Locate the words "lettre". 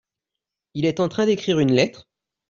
1.73-2.07